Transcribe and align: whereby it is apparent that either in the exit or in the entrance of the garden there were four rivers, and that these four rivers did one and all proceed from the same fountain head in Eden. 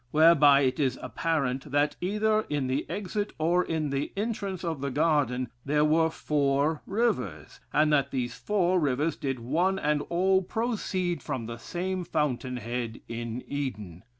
whereby 0.09 0.61
it 0.61 0.79
is 0.79 0.97
apparent 1.03 1.69
that 1.69 1.95
either 2.01 2.41
in 2.49 2.65
the 2.65 2.89
exit 2.89 3.33
or 3.37 3.63
in 3.63 3.91
the 3.91 4.11
entrance 4.17 4.63
of 4.63 4.81
the 4.81 4.89
garden 4.89 5.47
there 5.63 5.85
were 5.85 6.09
four 6.09 6.81
rivers, 6.87 7.59
and 7.71 7.93
that 7.93 8.09
these 8.09 8.33
four 8.33 8.79
rivers 8.79 9.15
did 9.15 9.37
one 9.39 9.77
and 9.77 10.01
all 10.09 10.41
proceed 10.41 11.21
from 11.21 11.45
the 11.45 11.57
same 11.57 12.03
fountain 12.03 12.57
head 12.57 12.99
in 13.07 13.43
Eden. 13.47 14.01